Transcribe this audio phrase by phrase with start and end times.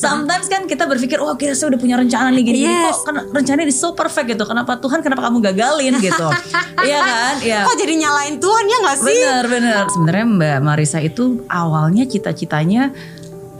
[0.00, 3.04] Sometimes kan kita berpikir, wah kita udah punya rencana nih gini, Yes.
[3.04, 4.48] kok kan rencananya ini so perfect gitu.
[4.48, 6.28] Kenapa Tuhan, kenapa kamu gagalin gitu?
[6.80, 7.34] Iya kan?
[7.44, 7.60] Iya.
[7.68, 9.20] Kok jadi nyalain Tuhan ya gak sih?
[9.20, 9.84] Bener bener.
[9.92, 12.96] Sebenarnya Mbak Marisa itu awalnya cita-citanya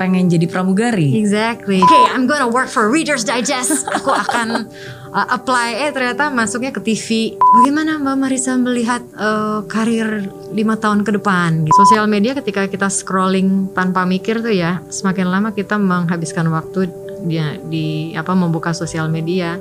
[0.00, 1.12] pengen jadi pramugari.
[1.20, 1.84] Exactly.
[1.84, 3.84] Okay, I'm gonna work for Reader's Digest.
[3.92, 4.72] Aku akan
[5.12, 5.86] uh, apply.
[5.86, 7.34] Eh ternyata masuknya ke TV.
[7.60, 11.66] Bagaimana Mbak Marisa melihat uh, karir lima tahun ke depan?
[11.66, 11.74] Gitu.
[11.86, 16.90] Sosial media ketika kita scrolling tanpa mikir tuh ya, semakin lama kita menghabiskan waktu
[17.26, 19.60] dia di apa membuka sosial media.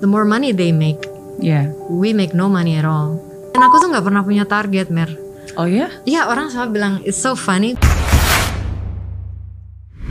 [0.00, 1.04] The more money they make,
[1.44, 1.76] Iya.
[1.92, 3.20] we make no money at all.
[3.52, 5.12] Dan aku tuh nggak pernah punya target, Mer.
[5.58, 5.90] Oh ya?
[6.06, 7.74] Iya orang selalu bilang it's so funny.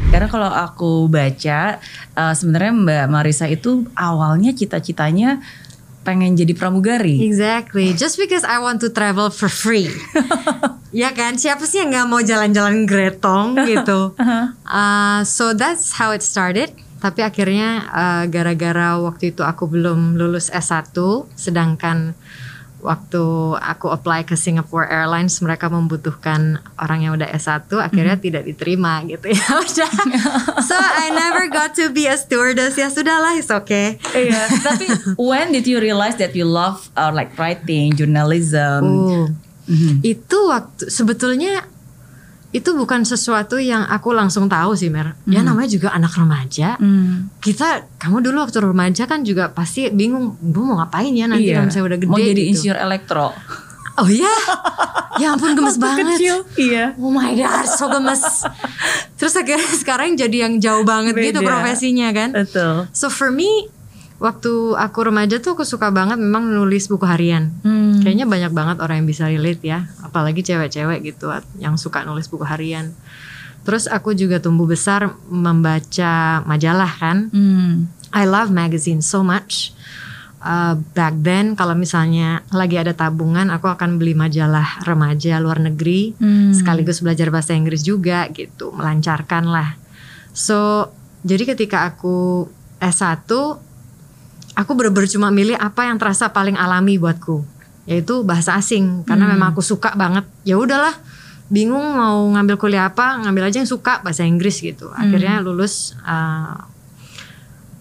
[0.09, 1.77] Karena kalau aku baca,
[2.17, 5.37] eh, sebenarnya Mbak Marisa itu awalnya cita-citanya
[6.01, 7.21] pengen jadi pramugari.
[7.21, 7.93] Exactly.
[7.93, 9.85] Just because I want to travel for free.
[10.95, 11.37] ya kan?
[11.37, 14.17] Siapa sih yang nggak mau jalan-jalan gretong gitu?
[14.65, 16.73] Uh, so that's how it started.
[16.99, 20.91] Tapi akhirnya uh, gara-gara waktu itu aku belum lulus S1,
[21.37, 22.17] sedangkan
[22.79, 23.23] waktu
[23.59, 29.31] aku apply ke Singapore Airlines mereka membutuhkan orang yang udah S1 akhirnya tidak diterima gitu
[29.31, 29.91] ya udah
[30.63, 34.41] so I never got to be a stewardess ya sudahlah it's okay Iya.
[34.61, 34.85] Tapi
[35.29, 38.81] when did you realize that you love uh, like writing, journalism?
[38.83, 39.25] Oh.
[39.69, 40.01] Mhm.
[40.01, 41.61] Itu waktu sebetulnya
[42.49, 45.13] itu bukan sesuatu yang aku langsung tahu sih Mer.
[45.25, 46.75] Ya namanya juga anak remaja.
[46.75, 47.29] Hmm.
[47.37, 51.55] Kita kamu dulu waktu remaja kan juga pasti bingung, gue mau ngapain ya nanti Iya.
[51.55, 52.49] kalau misalnya udah gede Mau jadi gitu.
[52.49, 53.27] insinyur elektro.
[53.95, 54.31] Oh iya.
[55.19, 56.05] ya ampun gemes Waktu banget.
[56.15, 56.85] kecil, iya.
[56.95, 58.23] Oh my god, so gemes.
[59.13, 61.49] Terus akhirnya sekarang jadi yang jauh banget gitu Beda.
[61.49, 62.31] profesinya kan.
[62.31, 62.87] Betul.
[62.89, 63.67] So for me
[64.19, 67.55] waktu aku remaja tuh aku suka banget memang nulis buku harian.
[67.63, 68.03] Hmm.
[68.03, 72.43] Kayaknya banyak banget orang yang bisa relate ya, apalagi cewek-cewek gitu yang suka nulis buku
[72.43, 72.91] harian.
[73.63, 77.31] Terus aku juga tumbuh besar membaca majalah kan.
[77.31, 77.87] Hmm.
[78.11, 79.71] I love magazine so much.
[80.39, 86.15] Uh, back then kalau misalnya lagi ada tabungan, aku akan beli majalah remaja luar negeri,
[86.15, 86.55] Hmm.
[86.55, 89.75] sekaligus belajar bahasa Inggris juga gitu, melancarkan lah.
[90.31, 90.87] So
[91.27, 92.47] jadi ketika aku
[92.79, 93.27] S1
[94.59, 97.47] aku bener-bener cuma milih apa yang terasa paling alami buatku.
[97.87, 99.39] Yaitu bahasa asing karena Hmm.
[99.39, 100.27] memang aku suka banget.
[100.43, 100.93] Ya udahlah
[101.49, 104.91] bingung mau ngambil kuliah apa ngambil aja yang suka bahasa Inggris gitu.
[104.93, 106.59] Akhirnya lulus uh,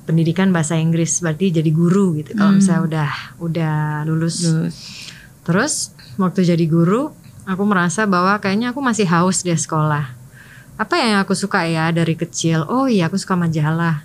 [0.09, 2.33] pendidikan bahasa Inggris berarti jadi guru gitu.
[2.33, 3.11] Kalau misalnya udah
[3.43, 3.77] udah
[4.09, 4.41] lulus.
[4.41, 4.77] Terus.
[5.45, 5.75] terus
[6.17, 7.13] waktu jadi guru
[7.45, 10.17] aku merasa bahwa kayaknya aku masih haus di sekolah.
[10.79, 12.65] Apa yang aku suka ya dari kecil?
[12.71, 14.01] Oh iya aku suka majalah.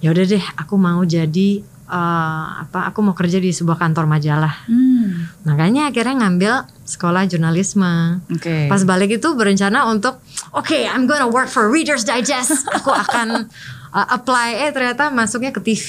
[0.00, 4.54] Ya udah deh aku mau jadi eh, apa aku mau kerja di sebuah kantor majalah
[4.64, 5.24] Hmm.
[5.42, 8.68] makanya akhirnya ngambil sekolah jurnalisme Oke.
[8.68, 13.48] pas balik itu berencana untuk oke I'm gonna work for Reader's Digest aku akan
[13.90, 15.88] uh, apply eh ternyata masuknya ke TV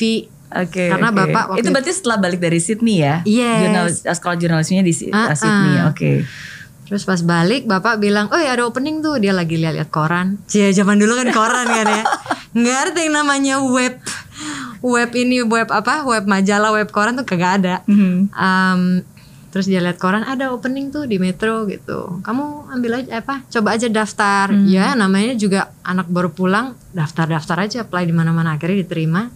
[0.49, 0.89] Oke.
[0.89, 1.17] Karena oke.
[1.19, 3.21] Bapak waktu itu berarti setelah balik dari Sydney ya?
[3.21, 3.61] Yes.
[3.61, 5.77] Jurnalis, sekolah jurnalismenya di Si- Ah, Sydney.
[5.85, 6.11] Oke.
[6.83, 10.41] Terus pas balik bapak bilang, oh ya ada opening tuh dia lagi lihat-lihat koran.
[10.49, 12.01] Cia zaman dulu kan koran kan ya.
[12.51, 14.01] Nggak ada yang namanya web
[14.81, 17.75] web ini web apa web majalah web koran tuh kagak ada.
[17.87, 18.31] Mhm.
[18.31, 18.81] Um,
[19.49, 22.21] terus dia lihat koran ada opening tuh di Metro gitu.
[22.21, 23.41] Kamu ambil aja apa?
[23.49, 24.53] Coba aja daftar.
[24.69, 29.33] Ya namanya juga anak baru pulang daftar-daftar aja apply di mana-mana akhirnya diterima.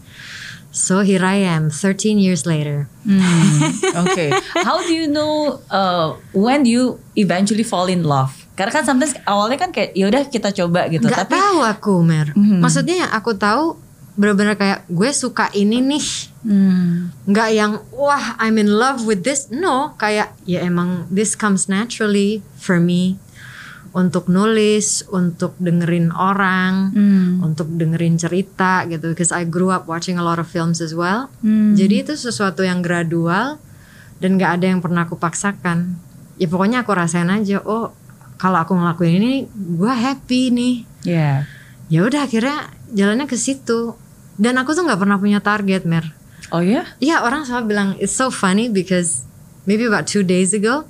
[0.74, 2.90] So here I am 13 years later.
[3.04, 4.32] Hmm, Oke.
[4.64, 6.86] How do you know uh, when do you
[7.20, 8.32] eventually fall in love?
[8.56, 11.06] Karena kan sometimes awalnya kan kayak ya udah kita coba gitu.
[11.06, 12.32] Nggak Tapi tahu aku Mer.
[12.34, 12.64] Mhm.
[12.64, 13.76] Maksudnya yang aku tahu
[14.14, 16.08] bener-bener kayak gue suka ini nih.
[16.44, 17.10] Hmm.
[17.26, 19.50] Nggak yang wah I'm in love with this.
[19.50, 23.18] No, kayak ya emang this comes naturally for me
[23.94, 27.46] untuk nulis, untuk dengerin orang, Hmm.
[27.46, 29.14] untuk dengerin cerita gitu.
[29.14, 31.30] Because I grew up watching a lot of films as well.
[31.42, 31.74] Hmm.
[31.74, 33.58] Jadi itu sesuatu yang gradual
[34.18, 35.98] dan nggak ada yang pernah aku paksakan.
[36.38, 37.62] Ya pokoknya aku rasain aja.
[37.66, 37.94] Oh
[38.38, 40.76] kalau aku ngelakuin ini, gue happy nih
[41.06, 41.46] Ya.
[41.88, 43.94] ya udah akhirnya jalannya ke situ
[44.36, 46.10] dan aku tuh nggak pernah punya target mer
[46.50, 46.86] Oh ya?
[47.00, 49.26] Iya orang selalu bilang it's so funny because
[49.64, 50.86] maybe about two days ago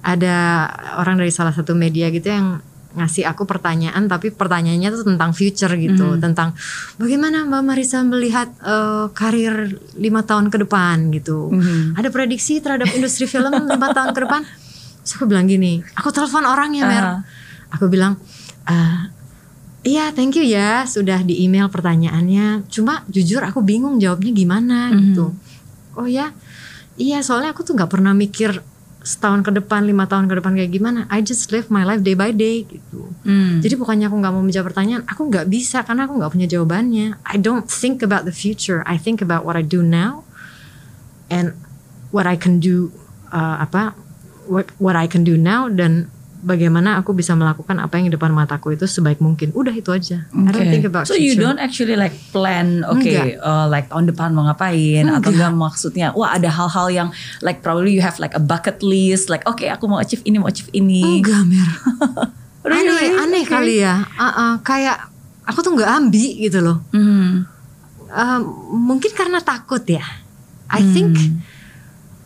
[0.00, 0.66] ada
[0.96, 2.58] orang dari salah satu media gitu yang
[2.90, 6.56] ngasih aku pertanyaan tapi pertanyaannya tuh tentang future gitu tentang
[6.96, 9.54] bagaimana Mbak Marisa melihat eh, karir
[9.94, 11.94] lima tahun ke depan gitu Mhm.
[11.94, 14.42] ada prediksi terhadap industri film lima tahun ke depan
[14.98, 17.18] Terus aku bilang gini aku telepon orangnya Mer Ah.
[17.70, 18.16] aku bilang
[18.64, 18.98] "Eh,
[19.86, 22.66] Iya, thank you ya sudah di email pertanyaannya.
[22.66, 25.32] Cuma jujur aku bingung jawabnya gimana gitu.
[25.94, 26.34] Oh ya,
[26.98, 28.58] iya soalnya aku tuh nggak pernah mikir
[29.08, 31.06] setahun ke depan, lima tahun ke depan kayak gimana.
[31.08, 33.08] I just live my life day by day gitu.
[33.22, 33.62] Hmm.
[33.62, 37.16] Jadi bukannya aku nggak mau menjawab pertanyaan, aku nggak bisa karena aku nggak punya jawabannya.
[37.24, 38.82] I don't think about the future.
[38.84, 40.26] I think about what I do now
[41.30, 41.54] and
[42.10, 42.92] what I can do
[43.32, 43.94] uh, apa
[44.48, 48.30] what, what I can do now dan bagaimana aku bisa melakukan apa yang di depan
[48.30, 49.50] mataku itu sebaik mungkin.
[49.50, 50.22] Udah itu aja.
[50.30, 50.70] I don't Okay.
[50.70, 51.42] think about so you future.
[51.42, 56.32] don't actually like plan okay uh, like tahun depan mau ngapain atau enggak maksudnya wah
[56.32, 57.08] ada hal-hal yang
[57.40, 60.46] like probably you have like a bucket list like oke aku mau achieve ini mau
[60.46, 61.68] achieve ini Enggak, Mer.
[62.68, 63.16] Really?
[63.16, 63.54] Aneh, aneh Okay.
[63.54, 64.04] kali ya.
[64.12, 65.08] Uh-uh, kayak
[65.42, 66.84] aku tuh nggak ambi gitu loh.
[66.92, 67.48] Hmm.
[68.06, 70.04] Uh, mungkin karena takut ya.
[70.68, 71.16] I think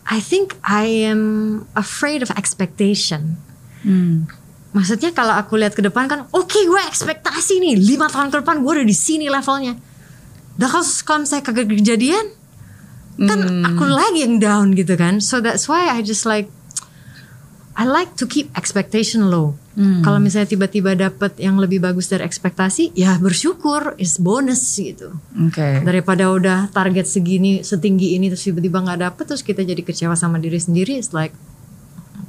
[0.03, 1.21] I think I am
[1.73, 3.39] afraid of expectation.
[3.83, 4.25] Hmm.
[4.73, 8.65] Maksudnya kalau aku lihat ke depan kan, oke gue ekspektasi nih lima tahun ke depan
[8.65, 9.77] gue udah di sini levelnya.
[10.57, 12.25] Dah kalau misalnya kagak kejadian,
[13.21, 13.39] kan
[13.69, 15.21] aku lagi yang down gitu kan.
[15.21, 16.49] So that's why I just like
[17.73, 19.57] I like to keep expectation low.
[19.73, 25.17] Kalau misalnya tiba-tiba dapet yang lebih bagus dari ekspektasi, ya bersyukur, is bonus gitu.
[25.33, 25.81] Oke.
[25.81, 30.37] Daripada udah target segini, setinggi ini terus tiba-tiba nggak dapet, terus kita jadi kecewa sama
[30.37, 31.33] diri sendiri, it's like,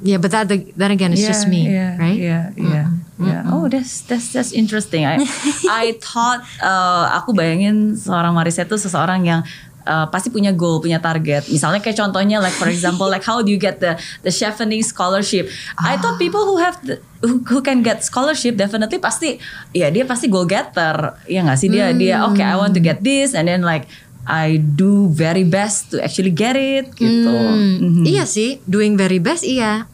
[0.01, 2.17] yeah, but that, that again, it's just me, yeah, right?
[2.17, 2.89] Yeah, yeah,
[3.19, 3.43] yeah.
[3.47, 5.05] Oh, that's that's that's interesting.
[5.05, 5.21] I
[5.69, 9.41] I thought uh, aku bayangin seorang Marisa itu seseorang yang
[9.85, 11.47] uh, pasti punya goal, punya target.
[11.47, 13.95] Misalnya kayak contohnya like for example like how do you get the
[14.25, 15.47] the chevening scholarship?
[15.77, 19.37] I thought people who have the, who, who can get scholarship definitely pasti
[19.71, 21.15] ya dia pasti goal getter.
[21.29, 23.87] Ya nggak sih dia dia oke I want to get this and then like
[24.25, 27.29] I do very best to actually get it gitu.
[27.29, 29.85] Hmm, Iya sih, doing very best iya.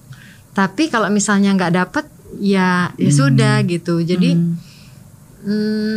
[0.51, 2.06] Tapi kalau misalnya nggak dapet,
[2.39, 4.00] ya ya sudah gitu.
[4.00, 4.36] Jadi,
[5.44, 5.95] hmm,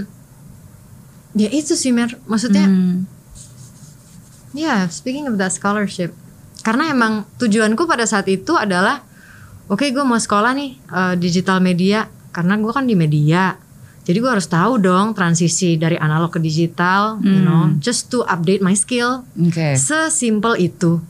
[1.34, 2.18] ya itu sih Mer.
[2.26, 3.06] Maksudnya, Hmm.
[4.50, 6.10] ya speaking of that scholarship,
[6.62, 9.02] karena emang tujuanku pada saat itu adalah,
[9.66, 13.62] oke gue mau sekolah nih eh, digital media, karena gue kan di media.
[14.04, 18.60] Jadi gue harus tahu dong transisi dari analog ke digital, you know, just to update
[18.60, 19.24] my skill.
[19.32, 19.80] Oke.
[19.80, 21.00] Sesimpel itu.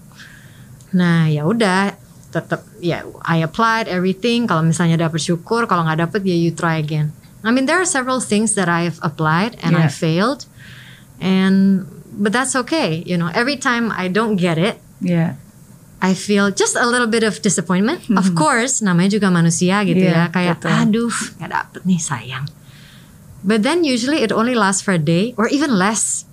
[0.94, 1.98] Nah, ya udah
[2.30, 4.46] tetap ya I applied everything.
[4.46, 7.10] Kalau misalnya dapet syukur, kalau nggak dapet ya you try again.
[7.42, 9.92] I mean there are several things that I've applied and I Yeah.
[9.92, 10.46] failed.
[11.18, 13.26] And but that's okay, you know.
[13.34, 15.34] Every time I don't get it, Yeah.
[15.98, 18.06] I feel just a little bit of disappointment.
[18.12, 20.28] Of course, namanya juga manusia gitu ya.
[20.28, 20.70] Iya, Kayak betul.
[20.70, 22.44] aduh, nggak dapet nih sayang.
[23.44, 26.24] But then usually it only lasts for a day or even less.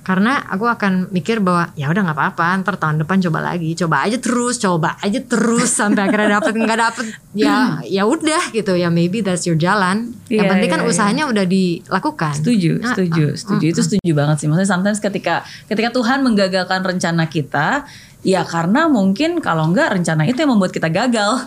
[0.00, 4.08] Karena aku akan mikir bahwa ya udah nggak apa-apa, ntar tahun depan coba lagi, coba
[4.08, 7.04] aja terus, coba aja terus sampai akhirnya dapet nggak dapet
[7.36, 10.10] ya ya udah gitu ya maybe that's your jalan.
[10.26, 10.90] Yang Iya, penting kan iya, iya.
[10.96, 12.32] usahanya udah dilakukan.
[12.32, 13.64] Setuju, Ah, setuju, ah, setuju.
[13.76, 14.46] Itu setuju banget sih.
[14.48, 17.84] Maksudnya sometimes ketika ketika Tuhan menggagalkan rencana kita,
[18.24, 21.44] ya karena mungkin kalau enggak rencana itu yang membuat kita gagal.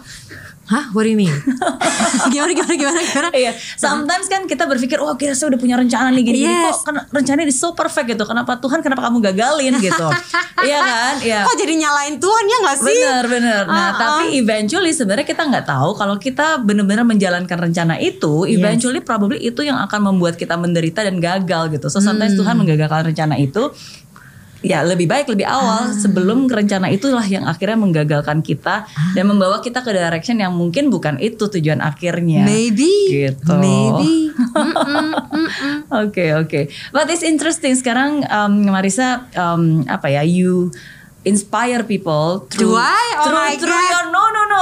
[0.64, 0.90] Hah?
[0.92, 1.28] What do you mean?
[2.32, 3.30] gimana gimana gimana gimana?
[3.32, 6.80] Iya, sometimes kan kita berpikir, oh kira saya udah punya rencana nih gini, gini Yes.
[6.80, 8.24] kok kan rencananya ini so perfect gitu.
[8.24, 10.08] Kenapa Tuhan kenapa kamu gagalin gitu?
[10.64, 11.14] Iya kan?
[11.20, 11.40] Iya.
[11.44, 12.96] Kok jadi nyalain Tuhan ya nggak sih?
[12.96, 13.62] Bener bener.
[13.68, 19.04] Nah Ah, tapi eventually sebenarnya kita nggak tahu kalau kita benar-benar menjalankan rencana itu, eventually
[19.04, 21.92] probably itu yang akan membuat kita menderita dan gagal gitu.
[21.92, 22.64] So sometimes Tuhan Hmm.
[22.64, 23.76] menggagalkan rencana itu.
[24.64, 25.94] Ya lebih baik lebih awal Ah.
[25.94, 31.20] sebelum rencana itulah yang akhirnya menggagalkan kita dan membawa kita ke direction yang mungkin bukan
[31.20, 32.48] itu tujuan akhirnya.
[32.48, 32.90] Maybe.
[33.12, 33.54] Gitu.
[33.60, 34.32] Maybe.
[35.94, 40.74] Oke oke, but it's interesting sekarang um, Marisa um, apa ya you
[41.24, 43.04] inspire people through Do I?
[43.18, 43.90] Oh through, my through God.
[43.90, 44.62] your no no no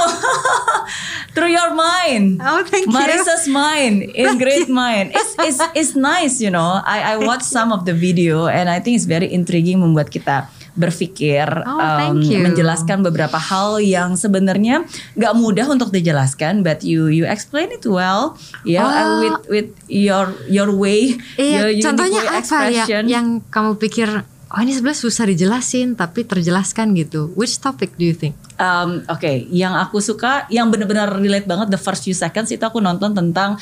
[1.34, 2.40] through your mind.
[2.40, 2.92] Oh, thank you.
[2.92, 5.12] Marisa's mind in great mind.
[5.14, 6.80] It's it's it's nice you know.
[6.82, 10.46] I I watched some of the video and I think it's very intriguing membuat kita
[10.72, 12.40] berpikir Oh, you.
[12.40, 18.40] menjelaskan beberapa hal yang sebenarnya nggak mudah untuk dijelaskan but you you explain it well
[18.64, 19.20] ya Oh.
[19.20, 23.02] with with your your way Iya, your contohnya apa ya expression.
[23.04, 27.32] yang kamu pikir oh ini sebenarnya susah dijelasin tapi terjelaskan gitu.
[27.32, 28.36] Which topic do you think?
[28.60, 32.78] Um, Oke, yang aku suka, yang benar-benar relate banget the first few seconds itu aku
[32.78, 33.56] nonton tentang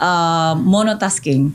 [0.00, 1.52] uh, monotasking.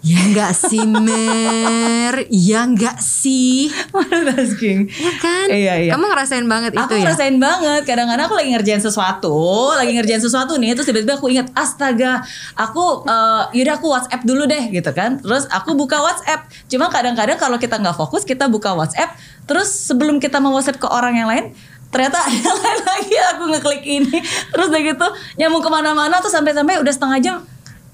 [0.00, 3.68] Ya enggak sih Mer, ya enggak sih.
[3.92, 4.88] monotasking.
[4.88, 5.46] Ya kan?
[5.52, 5.90] Iya, iya.
[5.92, 7.02] Kamu ngerasain banget Aku itu ya?
[7.04, 7.82] ngerasain banget.
[7.84, 9.36] Kadang-kadang aku lagi ngerjain sesuatu,
[9.76, 12.24] lagi ngerjain sesuatu nih, terus tiba-tiba aku ingat, astaga,
[12.56, 15.20] aku uh, yaudah aku WhatsApp dulu deh, gitu kan.
[15.20, 16.48] Terus aku buka WhatsApp.
[16.72, 19.12] Cuma kadang-kadang kalau kita nggak fokus, kita buka WhatsApp,
[19.44, 21.52] terus sebelum kita mau WhatsApp ke orang yang lain,
[21.90, 24.18] ternyata ada yang lain lagi aku ngeklik ini
[24.54, 25.06] terus udah gitu
[25.42, 27.36] nyambung ke mana-mana tuh sampai-sampai udah setengah jam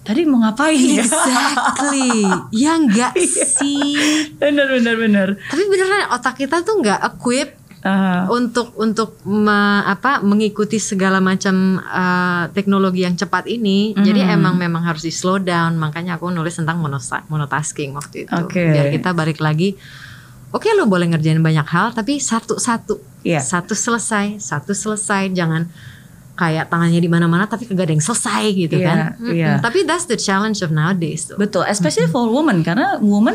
[0.07, 2.23] tadi mau ngapain ya Exactly.
[2.55, 3.45] ya enggak Iya.
[3.51, 3.99] sih.
[4.33, 7.51] bener bener bener Tapi beneran otak kita tuh nggak equip
[7.87, 9.55] Uh, untuk untuk me-
[9.87, 13.95] apa mengikuti segala macam uh, teknologi yang cepat ini.
[13.95, 14.35] Jadi Mhm.
[14.35, 15.79] emang memang harus di slow down.
[15.79, 18.35] Makanya aku nulis tentang monotasking waktu itu.
[18.35, 18.59] Oke.
[18.67, 19.79] Biar kita balik lagi.
[20.51, 23.23] Oke lo boleh ngerjain banyak hal tapi satu-satu.
[23.23, 23.39] Iya.
[23.39, 25.31] Satu selesai, satu selesai.
[25.31, 25.71] Jangan
[26.37, 28.99] kayak tangannya di mana-mana tapi kagak ada yang selesai gitu Iya, kan.
[29.27, 29.53] iya.
[29.59, 31.37] Tapi that's the challenge of nowadays tuh.
[31.37, 33.35] betul, especially for women karena woman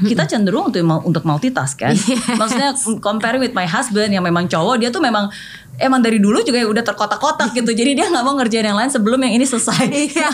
[0.00, 1.92] kita cenderung untuk untuk multitask kan.
[2.40, 5.28] Maksudnya compare with my husband yang memang cowok dia tuh memang
[5.76, 7.76] emang dari dulu juga udah terkotak-kotak gitu.
[7.76, 9.84] Jadi dia nggak mau ngerjain yang lain sebelum yang ini selesai.
[10.08, 10.32] Iya,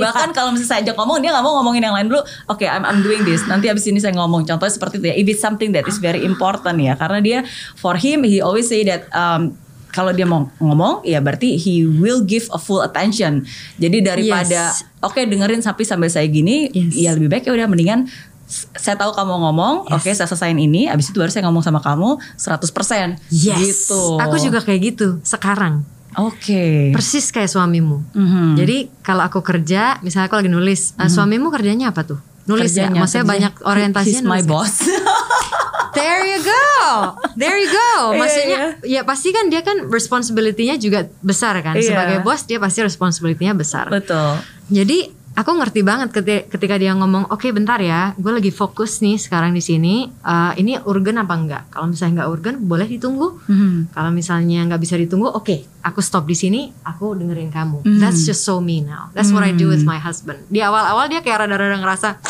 [0.00, 2.24] Bahkan kalau misalnya saya ajak ngomong dia nggak mau ngomongin yang lain dulu.
[2.48, 3.44] Oke, I'm I'm doing this.
[3.44, 4.48] Nanti abis ini saya ngomong.
[4.48, 5.16] Contohnya seperti itu ya.
[5.20, 6.96] If it's something that is very important ya.
[6.96, 7.38] Karena dia
[7.76, 9.59] for him he always say that um,
[9.90, 13.44] kalau dia mau ngomong ya berarti he will give a full attention.
[13.76, 14.86] Jadi daripada Yes.
[15.02, 16.94] oke dengerin sampai sampai saya gini Yes.
[16.94, 18.06] ya lebih baik ya udah mendingan
[18.50, 19.94] saya tahu kamu ngomong, Yes.
[19.94, 23.86] oke saya selesaiin ini, abis itu baru saya ngomong sama kamu 100% Yes.
[23.86, 24.18] gitu.
[24.18, 25.86] Aku juga kayak gitu sekarang.
[26.18, 26.90] Oke.
[26.90, 28.02] Persis kayak suamimu.
[28.10, 28.58] Mhm.
[28.58, 32.18] Jadi kalau aku kerja, misalnya aku lagi nulis, "Ah, suamimu kerjanya apa tuh?
[32.44, 34.50] Nulis ya, Kerjanya- maksudnya kerjanya, banyak orientasinya He's my nulis ya?
[34.50, 34.74] boss.
[35.90, 38.14] There you go, there you go.
[38.14, 41.74] Iya, Maksudnya, ya pasti kan dia kan responsibility-nya juga besar kan.
[41.74, 41.82] Iya.
[41.92, 43.90] Sebagai bos dia pasti responsibility-nya besar.
[43.90, 44.38] Betul.
[44.70, 49.16] Jadi aku ngerti banget keti- ketika dia ngomong, oke bentar ya, gue lagi fokus nih
[49.16, 50.10] sekarang di sini.
[50.10, 51.62] Eh, ini urgen apa enggak?
[51.70, 53.40] Kalau misalnya nggak urgen, boleh ditunggu.
[53.46, 53.94] Mhm.
[53.94, 57.82] Kalau misalnya nggak bisa ditunggu, oke, aku stop di sini, aku dengerin kamu.
[57.82, 57.98] Hmm.
[57.98, 59.08] That's just so me now.
[59.12, 60.44] That's what I do with my husband.
[60.46, 62.20] Di awal-awal dia kayak rada-rada ngerasa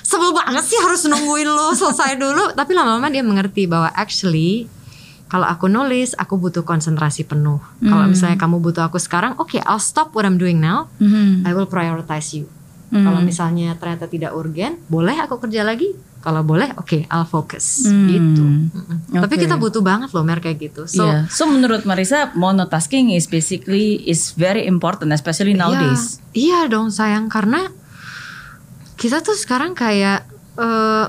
[0.00, 2.50] sebel banget sih harus nungguin lo selesai dulu.
[2.58, 4.70] Tapi lama-lama dia mengerti bahwa actually
[5.26, 7.58] kalau aku nulis, aku butuh konsentrasi penuh.
[7.82, 8.14] Kalau Hmm.
[8.14, 10.86] misalnya kamu butuh aku sekarang, oke, I'll stop what I'm doing now.
[11.02, 11.42] Mhm.
[11.42, 12.46] I will prioritize you.
[12.94, 13.02] Hmm.
[13.02, 15.90] Kalau misalnya ternyata tidak urgen, boleh aku kerja lagi.
[16.22, 17.86] Kalau boleh, oke, I'll focus.
[17.86, 18.06] Hmm.
[18.06, 18.42] Gitu.
[18.42, 19.18] Mm-mm.
[19.18, 19.42] Tapi Oke.
[19.46, 20.82] kita butuh banget loh, Mer kayak gitu.
[20.86, 21.26] So, Iya.
[21.26, 26.18] So menurut Marisa monotasking is basically is very important especially nowadays.
[26.34, 27.70] Iya, iya dong sayang karena
[28.94, 31.06] kita tuh sekarang kayak eh,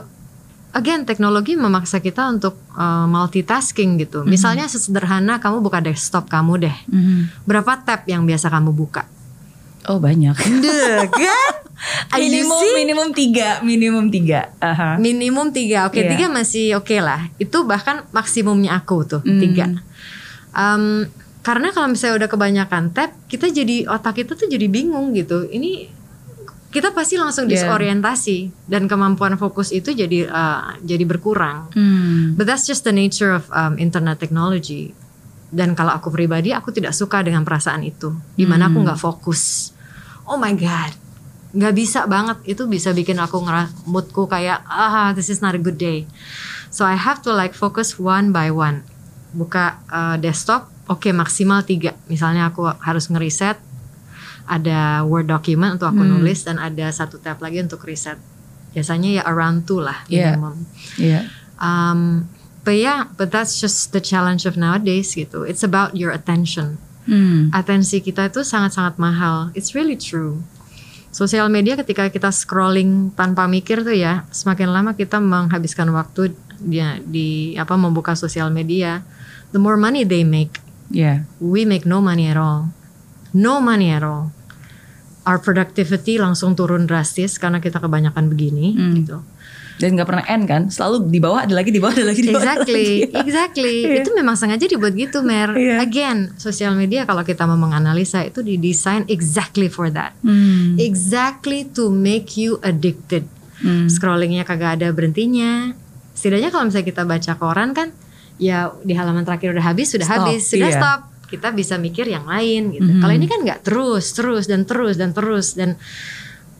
[0.72, 4.24] again teknologi memaksa kita untuk eh, multitasking gitu.
[4.24, 4.30] Hmm.
[4.30, 6.78] Misalnya sesederhana kamu buka desktop kamu deh.
[6.88, 7.46] Mhm.
[7.46, 9.08] Berapa tab yang biasa kamu buka?
[9.88, 10.36] Oh banyak.
[10.64, 11.54] Deh, kan?
[12.20, 14.52] Minimum minimum tiga minimum tiga.
[14.60, 14.98] Aha.
[14.98, 16.10] Minimum tiga, oke Iya.
[16.12, 17.30] tiga masih oke lah.
[17.38, 19.40] Itu bahkan maksimumnya aku tuh Hmm.
[19.40, 19.66] tiga.
[20.52, 21.08] Em,
[21.40, 25.48] karena kalau misalnya udah kebanyakan tab, kita jadi otak kita tuh jadi bingung gitu.
[25.48, 25.88] Ini
[26.78, 27.58] kita pasti langsung Iya.
[27.58, 31.74] disorientasi dan kemampuan fokus itu jadi eh, jadi berkurang.
[31.74, 32.38] Hmm.
[32.38, 34.94] But that's just the nature of um, internet technology.
[35.48, 38.86] Dan kalau aku pribadi, aku tidak suka dengan perasaan itu, di mana aku Hmm.
[38.86, 39.72] nggak fokus.
[40.24, 40.92] Oh my god,
[41.52, 42.38] nggak bisa banget.
[42.46, 46.04] Itu bisa bikin aku ngera moodku kayak ah this is not a good day.
[46.68, 48.84] So I have to like focus one by one.
[49.32, 51.96] Buka uh, desktop, oke maksimal tiga.
[52.06, 53.56] Misalnya aku harus ngeriset,
[54.48, 56.18] ada word document untuk aku Hmm.
[56.18, 58.16] nulis dan ada satu tab lagi untuk riset.
[58.72, 60.34] Biasanya ya around two lah Iya.
[60.34, 60.56] minimum.
[60.96, 61.22] Iya.
[61.58, 62.32] Um,
[62.64, 65.44] but yeah, but that's just the challenge of nowadays gitu.
[65.44, 66.80] It's about your attention.
[67.08, 67.48] Hmm.
[67.52, 69.52] Atensi kita itu sangat-sangat mahal.
[69.52, 70.44] It's really true.
[71.10, 77.00] Sosial media ketika kita scrolling tanpa mikir tuh ya, semakin lama kita menghabiskan waktu dia
[77.00, 79.02] di apa membuka sosial media,
[79.50, 81.26] the more money they make, Iya.
[81.40, 82.70] we make no money at all.
[83.34, 84.30] No money at all.
[85.28, 88.96] Our productivity langsung turun drastis karena kita kebanyakan begini Hmm.
[88.98, 89.18] gitu.
[89.78, 90.62] Dan nggak pernah end kan?
[90.74, 92.42] Selalu di bawah ada lagi di bawah ada lagi di bawah.
[92.42, 93.14] ada Exactly, lagi.
[93.22, 93.76] exactly.
[93.86, 94.02] Iya.
[94.02, 95.54] Itu memang sengaja dibuat gitu, Mer.
[95.54, 95.78] Iya.
[95.78, 100.18] Again, sosial media kalau kita mau menganalisa itu didesain exactly for that.
[100.26, 100.80] Hmm.
[100.82, 103.30] Exactly to make you addicted.
[103.62, 103.86] Hmm.
[103.86, 105.78] Scrollingnya kagak ada berhentinya.
[106.18, 107.94] Setidaknya kalau misalnya kita baca koran kan,
[108.42, 110.78] ya di halaman terakhir udah habis, sudah Stop, habis, sudah iya.
[110.82, 111.00] stop.
[111.28, 112.88] Kita bisa mikir yang lain gitu.
[112.88, 113.02] Mhm.
[113.04, 115.76] Kalau ini kan nggak terus, terus dan terus dan terus dan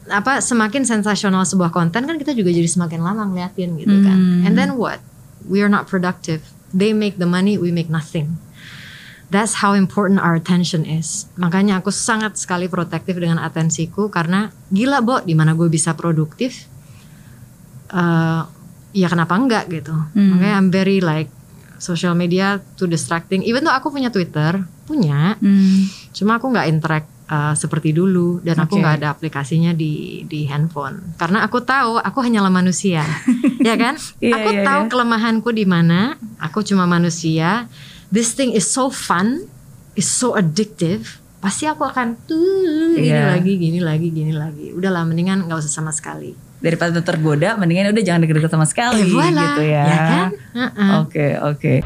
[0.08, 4.18] apa semakin sensasional sebuah konten kan kita juga jadi semakin lama ngeliatin gitu kan.
[4.18, 4.48] Hmm.
[4.48, 5.04] And then what?
[5.48, 6.44] We are not productive.
[6.76, 8.40] They make the money, we make nothing.
[9.28, 11.28] That's how important our attention is.
[11.36, 16.68] Makanya aku sangat sekali protektif dengan atensiku karena gila, Bo, di mana gue bisa produktif?
[17.88, 18.42] eh
[18.98, 19.94] ya kenapa enggak gitu.
[19.94, 20.36] Hmm.
[20.36, 21.32] Makanya I'm very like
[21.78, 23.42] social media too distracting.
[23.42, 25.86] Even though aku punya Twitter, punya, Hmm.
[26.12, 28.40] cuma aku nggak interact uh, seperti dulu.
[28.42, 28.82] Dan aku Oke.
[28.82, 31.16] nggak ada aplikasinya di di handphone.
[31.16, 33.04] Karena aku tahu aku hanyalah manusia.
[33.68, 34.00] Ya kan?
[34.24, 34.90] Iya, aku iya, tahu iya.
[34.90, 36.16] kelemahanku di mana.
[36.40, 37.68] Aku cuma manusia.
[38.08, 39.44] This thing is so fun.
[39.98, 41.20] Is so addictive.
[41.44, 43.36] Pasti aku akan tuh gini Iya.
[43.36, 44.72] lagi gini lagi gini lagi.
[44.72, 49.06] Udahlah mendingan nggak usah sama sekali daripada tergoda mendingan ya udah jangan deket-deket sama sekali
[49.06, 49.42] eh, voilà.
[49.46, 49.84] gitu ya.
[49.84, 50.28] Oke, ya kan?
[50.28, 50.90] uh -uh.
[51.06, 51.10] oke.
[51.10, 51.78] Okay, okay.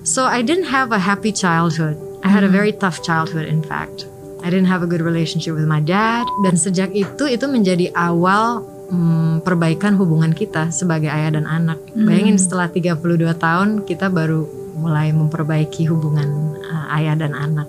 [0.00, 2.00] So I didn't have a happy childhood.
[2.24, 2.56] I had a hmm.
[2.56, 4.08] very tough childhood in fact.
[4.40, 8.64] I didn't have a good relationship with my dad dan sejak itu itu menjadi awal
[8.88, 11.76] hmm, perbaikan hubungan kita sebagai ayah dan anak.
[11.92, 12.08] Hmm.
[12.08, 12.96] Bayangin setelah 32
[13.36, 14.48] tahun kita baru
[14.80, 17.68] mulai memperbaiki hubungan uh, ayah dan anak.